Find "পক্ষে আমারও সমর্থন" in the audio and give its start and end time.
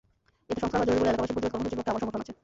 1.79-2.21